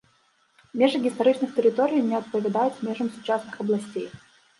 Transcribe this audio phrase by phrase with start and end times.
[0.81, 4.07] Межы гістарычных тэрыторый не адпавядаюць межам сучасных абласцей.